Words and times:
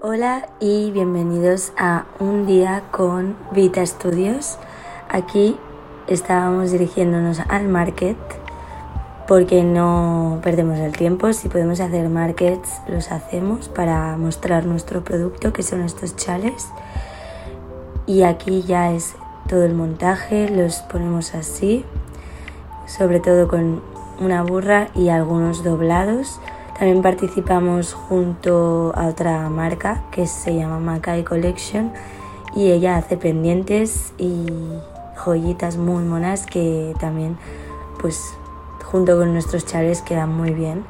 Hola 0.00 0.48
y 0.60 0.92
bienvenidos 0.92 1.72
a 1.76 2.06
un 2.20 2.46
día 2.46 2.84
con 2.92 3.34
Vita 3.50 3.84
Studios. 3.84 4.56
Aquí 5.08 5.56
estábamos 6.06 6.70
dirigiéndonos 6.70 7.40
al 7.48 7.66
market 7.66 8.16
porque 9.26 9.64
no 9.64 10.38
perdemos 10.44 10.78
el 10.78 10.92
tiempo. 10.92 11.32
Si 11.32 11.48
podemos 11.48 11.80
hacer 11.80 12.08
markets, 12.10 12.80
los 12.86 13.10
hacemos 13.10 13.68
para 13.68 14.16
mostrar 14.16 14.66
nuestro 14.66 15.02
producto, 15.02 15.52
que 15.52 15.64
son 15.64 15.82
estos 15.82 16.14
chales. 16.14 16.68
Y 18.06 18.22
aquí 18.22 18.62
ya 18.62 18.92
es 18.92 19.16
todo 19.48 19.64
el 19.64 19.74
montaje, 19.74 20.48
los 20.48 20.76
ponemos 20.76 21.34
así, 21.34 21.84
sobre 22.86 23.18
todo 23.18 23.48
con 23.48 23.82
una 24.20 24.44
burra 24.44 24.90
y 24.94 25.08
algunos 25.08 25.64
doblados. 25.64 26.38
También 26.78 27.02
participamos 27.02 27.92
junto 27.92 28.92
a 28.94 29.08
otra 29.08 29.48
marca 29.48 30.04
que 30.12 30.28
se 30.28 30.54
llama 30.54 30.78
Makai 30.78 31.24
Collection 31.24 31.92
y 32.54 32.70
ella 32.70 32.96
hace 32.96 33.16
pendientes 33.16 34.12
y 34.16 34.46
joyitas 35.16 35.76
muy 35.76 36.04
monas 36.04 36.46
que 36.46 36.94
también 37.00 37.36
pues 38.00 38.32
junto 38.84 39.18
con 39.18 39.32
nuestros 39.32 39.66
chales 39.66 40.02
quedan 40.02 40.32
muy 40.32 40.52
bien. 40.52 40.84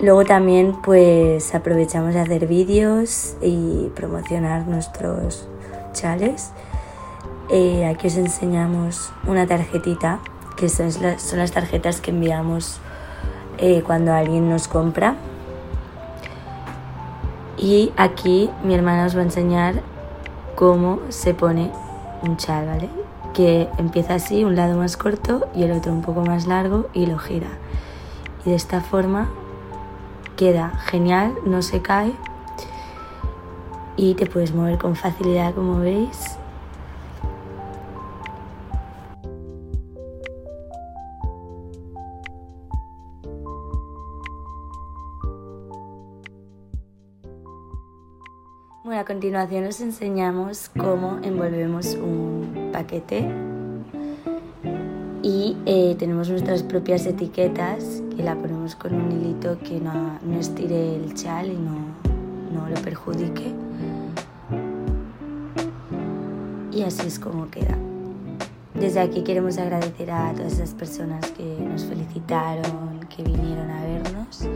Luego 0.00 0.24
también 0.24 0.74
pues 0.82 1.54
aprovechamos 1.54 2.14
de 2.14 2.20
hacer 2.20 2.46
vídeos 2.46 3.36
y 3.42 3.90
promocionar 3.94 4.66
nuestros 4.66 5.46
chales. 5.92 6.52
Eh, 7.50 7.84
aquí 7.84 8.06
os 8.06 8.16
enseñamos 8.16 9.12
una 9.26 9.46
tarjetita, 9.46 10.20
que 10.56 10.70
son 10.70 10.90
son 10.90 11.38
las 11.38 11.52
tarjetas 11.52 12.00
que 12.00 12.10
enviamos 12.10 12.80
eh, 13.58 13.82
cuando 13.84 14.12
alguien 14.12 14.48
nos 14.48 14.68
compra. 14.68 15.16
Y 17.58 17.92
aquí 17.96 18.50
mi 18.62 18.74
hermana 18.74 19.06
os 19.06 19.16
va 19.16 19.20
a 19.20 19.24
enseñar 19.24 19.82
cómo 20.54 21.00
se 21.08 21.34
pone 21.34 21.70
un 22.22 22.36
chal, 22.36 22.66
¿vale? 22.66 22.88
Que 23.32 23.68
empieza 23.78 24.14
así, 24.14 24.44
un 24.44 24.56
lado 24.56 24.76
más 24.76 24.96
corto 24.96 25.46
y 25.54 25.62
el 25.62 25.72
otro 25.72 25.92
un 25.92 26.02
poco 26.02 26.22
más 26.22 26.46
largo 26.46 26.88
y 26.92 27.06
lo 27.06 27.18
gira. 27.18 27.48
Y 28.44 28.50
de 28.50 28.56
esta 28.56 28.80
forma 28.80 29.28
queda 30.36 30.70
genial, 30.86 31.34
no 31.44 31.62
se 31.62 31.80
cae 31.80 32.12
y 33.96 34.14
te 34.14 34.26
puedes 34.26 34.54
mover 34.54 34.78
con 34.78 34.94
facilidad 34.94 35.54
como 35.54 35.78
veis 35.78 36.38
Bueno, 48.86 49.00
a 49.00 49.04
continuación 49.04 49.66
os 49.66 49.80
enseñamos 49.80 50.70
cómo 50.78 51.18
envolvemos 51.24 51.96
un 51.96 52.70
paquete 52.72 53.28
y 55.24 55.56
eh, 55.66 55.96
tenemos 55.98 56.30
nuestras 56.30 56.62
propias 56.62 57.04
etiquetas 57.04 58.00
que 58.14 58.22
la 58.22 58.36
ponemos 58.36 58.76
con 58.76 58.94
un 58.94 59.10
hilito 59.10 59.58
que 59.58 59.80
no, 59.80 60.20
no 60.22 60.38
estire 60.38 60.94
el 60.94 61.14
chal 61.14 61.50
y 61.50 61.56
no, 61.56 61.74
no 62.52 62.68
lo 62.68 62.76
perjudique. 62.76 63.52
Y 66.70 66.82
así 66.82 67.08
es 67.08 67.18
como 67.18 67.50
queda. 67.50 67.76
Desde 68.72 69.00
aquí 69.00 69.24
queremos 69.24 69.58
agradecer 69.58 70.12
a 70.12 70.32
todas 70.32 70.52
esas 70.52 70.74
personas 70.74 71.28
que 71.32 71.42
nos 71.58 71.86
felicitaron, 71.86 73.00
que 73.08 73.24
vinieron 73.24 73.68
a 73.68 73.82
vernos 73.82 74.48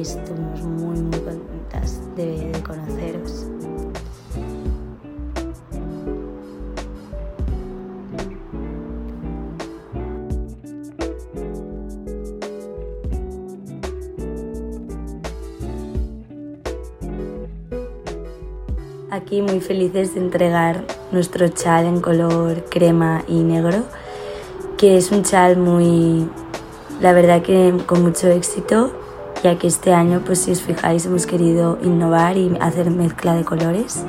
y, 0.00 0.02
estuvimos 0.02 0.62
muy 0.62 1.00
muy 1.00 1.18
contentas 1.20 2.00
de, 2.16 2.50
de 2.52 2.62
conoceros. 2.62 3.46
Aquí 19.10 19.42
muy 19.42 19.60
felices 19.60 20.14
de 20.14 20.20
entregar 20.20 20.84
nuestro 21.10 21.48
chal 21.48 21.84
en 21.84 22.00
color 22.00 22.64
crema 22.70 23.24
y 23.26 23.42
negro, 23.42 23.84
que 24.78 24.96
es 24.96 25.10
un 25.10 25.24
chal 25.24 25.56
muy, 25.56 26.28
la 27.00 27.12
verdad 27.12 27.42
que 27.42 27.74
con 27.86 28.02
mucho 28.02 28.28
éxito, 28.28 28.99
ya 29.42 29.58
que 29.58 29.66
este 29.66 29.92
año, 29.92 30.22
pues 30.24 30.40
si 30.40 30.52
os 30.52 30.62
fijáis, 30.62 31.06
hemos 31.06 31.26
querido 31.26 31.78
innovar 31.82 32.36
y 32.36 32.56
hacer 32.60 32.90
mezcla 32.90 33.34
de 33.34 33.44
colores. 33.44 34.04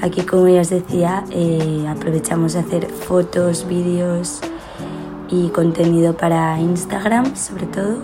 Aquí, 0.00 0.22
como 0.22 0.48
ya 0.48 0.60
os 0.60 0.70
decía, 0.70 1.24
eh, 1.30 1.86
aprovechamos 1.88 2.56
a 2.56 2.60
hacer 2.60 2.86
fotos, 2.86 3.66
vídeos 3.66 4.40
y 5.28 5.48
contenido 5.48 6.16
para 6.16 6.58
Instagram, 6.60 7.34
sobre 7.36 7.66
todo. 7.66 7.98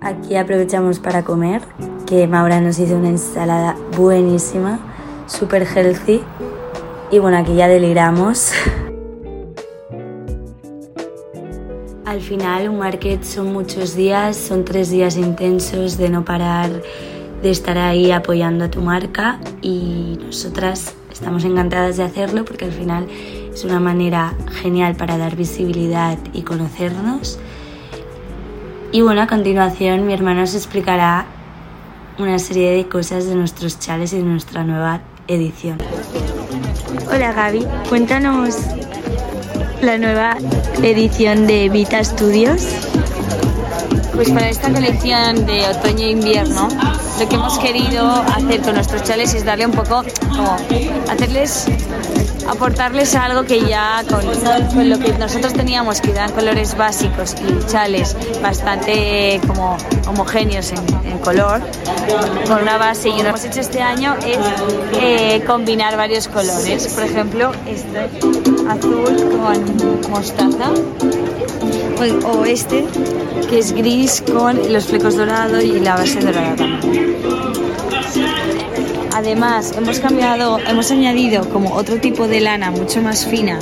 Aquí 0.00 0.36
aprovechamos 0.36 0.98
para 0.98 1.24
comer, 1.24 1.62
que 2.06 2.26
Maura 2.26 2.60
nos 2.60 2.78
hizo 2.78 2.96
una 2.96 3.10
ensalada 3.10 3.76
buenísima, 3.96 4.78
súper 5.26 5.66
healthy. 5.66 6.22
Y 7.10 7.18
bueno, 7.18 7.36
aquí 7.38 7.54
ya 7.54 7.68
deliramos. 7.68 8.52
Al 12.10 12.20
final 12.20 12.68
un 12.68 12.78
market 12.78 13.22
son 13.22 13.52
muchos 13.52 13.94
días, 13.94 14.36
son 14.36 14.64
tres 14.64 14.90
días 14.90 15.16
intensos 15.16 15.96
de 15.96 16.08
no 16.08 16.24
parar, 16.24 16.82
de 17.40 17.50
estar 17.50 17.78
ahí 17.78 18.10
apoyando 18.10 18.64
a 18.64 18.68
tu 18.68 18.80
marca 18.80 19.38
y 19.62 20.18
nosotras 20.20 20.96
estamos 21.12 21.44
encantadas 21.44 21.98
de 21.98 22.02
hacerlo 22.02 22.44
porque 22.44 22.64
al 22.64 22.72
final 22.72 23.06
es 23.08 23.64
una 23.64 23.78
manera 23.78 24.34
genial 24.60 24.96
para 24.96 25.18
dar 25.18 25.36
visibilidad 25.36 26.18
y 26.32 26.42
conocernos. 26.42 27.38
Y 28.90 29.02
bueno, 29.02 29.22
a 29.22 29.28
continuación 29.28 30.04
mi 30.04 30.12
hermano 30.12 30.42
os 30.42 30.56
explicará 30.56 31.26
una 32.18 32.40
serie 32.40 32.72
de 32.72 32.88
cosas 32.88 33.26
de 33.26 33.36
nuestros 33.36 33.78
chales 33.78 34.12
y 34.14 34.16
de 34.16 34.24
nuestra 34.24 34.64
nueva 34.64 35.00
edición. 35.28 35.78
Hola 37.08 37.32
Gaby, 37.32 37.64
cuéntanos 37.88 38.56
la 39.82 39.96
nueva 39.96 40.36
edición 40.82 41.46
de 41.46 41.68
Vita 41.68 42.02
Studios. 42.04 42.62
Pues 44.14 44.30
para 44.30 44.48
esta 44.50 44.70
colección 44.70 45.46
de 45.46 45.66
otoño 45.68 46.04
e 46.04 46.10
invierno, 46.10 46.68
lo 47.18 47.28
que 47.28 47.34
hemos 47.34 47.58
querido 47.58 48.06
hacer 48.10 48.60
con 48.60 48.74
nuestros 48.74 49.02
chales 49.04 49.32
es 49.32 49.44
darle 49.44 49.66
un 49.66 49.72
poco, 49.72 50.02
como 50.30 50.56
hacerles, 51.08 51.66
aportarles 52.50 53.14
algo 53.14 53.44
que 53.44 53.60
ya 53.60 54.02
con, 54.08 54.26
lo 54.88 54.98
que 54.98 55.12
nosotros 55.12 55.52
teníamos, 55.52 56.00
que 56.00 56.10
eran 56.10 56.32
colores 56.32 56.76
básicos 56.76 57.36
y 57.40 57.66
chales 57.66 58.16
bastante 58.42 59.40
como 59.46 59.76
homogéneos 60.08 60.72
en, 60.72 61.18
color, 61.18 61.60
con 62.46 62.62
una 62.62 62.76
base 62.78 63.10
y 63.10 63.12
lo 63.18 63.22
que 63.22 63.28
hemos 63.28 63.44
hecho 63.44 63.60
este 63.60 63.82
año 63.82 64.16
es 64.26 64.38
eh, 65.00 65.44
combinar 65.46 65.96
varios 65.96 66.28
colores. 66.28 66.88
Por 66.88 67.04
ejemplo, 67.04 67.52
este 67.66 68.08
azul 68.68 69.14
con 69.38 70.10
mostaza 70.10 70.70
o, 71.98 72.28
o 72.28 72.44
este 72.44 72.84
que 73.48 73.58
es 73.58 73.72
gris 73.72 74.22
con 74.32 74.72
los 74.72 74.86
flecos 74.86 75.16
dorados 75.16 75.62
y 75.62 75.78
la 75.80 75.96
base 75.96 76.20
dorada 76.20 76.56
también. 76.56 77.20
Además, 79.12 79.72
hemos 79.76 79.98
cambiado, 79.98 80.58
hemos 80.60 80.90
añadido 80.90 81.48
como 81.48 81.74
otro 81.74 82.00
tipo 82.00 82.28
de 82.28 82.40
lana 82.40 82.70
mucho 82.70 83.02
más 83.02 83.26
fina 83.26 83.58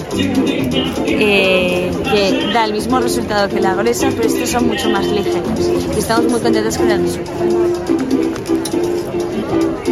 eh, 1.07 1.91
que 2.13 2.53
da 2.53 2.65
el 2.65 2.73
mismo 2.75 3.01
resultado 3.01 3.49
que 3.49 3.61
la 3.61 3.75
gruesa, 3.75 4.09
pero 4.15 4.29
estos 4.29 4.51
son 4.51 4.69
mucho 4.69 4.91
más 4.91 5.07
ligeros 5.07 5.71
y 5.95 5.99
estamos 5.99 6.31
muy 6.31 6.41
contentos 6.41 6.77
con 6.77 6.91
el 6.91 7.03
resultado. 7.03 7.39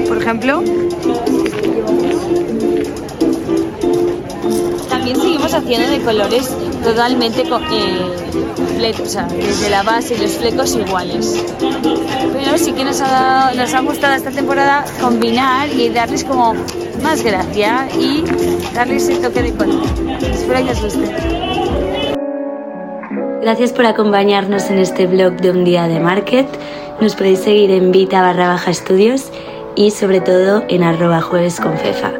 Por 0.08 0.18
ejemplo, 0.18 0.62
también 4.88 5.20
seguimos 5.20 5.54
haciendo 5.54 5.90
de 5.90 6.00
colores 6.02 6.50
totalmente 6.84 7.42
eh, 7.42 8.35
fle- 8.76 8.94
o 9.00 9.06
sea, 9.06 9.24
desde 9.24 9.70
la 9.70 9.82
base 9.82 10.14
y 10.14 10.18
los 10.18 10.32
flecos 10.32 10.74
iguales. 10.74 11.44
Pero 12.32 12.58
sí 12.58 12.72
que 12.72 12.84
nos 12.84 13.00
ha, 13.00 13.08
dado- 13.08 13.56
nos 13.56 13.74
ha 13.74 13.80
gustado 13.80 14.14
esta 14.14 14.30
temporada 14.30 14.84
combinar 15.00 15.68
y 15.70 15.88
darles 15.88 16.24
como 16.24 16.54
más 17.02 17.22
gracia 17.22 17.88
y 17.98 18.22
darles 18.74 19.08
ese 19.08 19.20
toque 19.22 19.42
de 19.42 19.52
color. 19.54 19.82
Espero 20.20 20.64
que 20.64 20.72
os 20.72 20.82
guste. 20.82 21.14
Gracias 23.42 23.72
por 23.72 23.86
acompañarnos 23.86 24.70
en 24.70 24.78
este 24.78 25.06
blog 25.06 25.34
de 25.36 25.50
un 25.50 25.64
día 25.64 25.86
de 25.86 26.00
market. 26.00 26.46
Nos 27.00 27.14
podéis 27.14 27.40
seguir 27.40 27.70
en 27.70 27.92
Vita 27.92 28.20
barra 28.20 28.48
baja 28.48 28.70
estudios 28.70 29.30
y 29.76 29.90
sobre 29.92 30.20
todo 30.20 30.64
en 30.68 30.82
arroba 30.82 31.20
jueves 31.20 31.60
con 31.60 31.76
fefa. 31.78 32.12